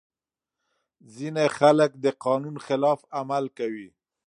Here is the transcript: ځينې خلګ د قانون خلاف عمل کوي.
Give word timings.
ځينې 1.15 1.45
خلګ 1.57 1.91
د 2.03 2.05
قانون 2.23 2.55
خلاف 2.65 2.99
عمل 3.19 3.45
کوي. 3.57 3.89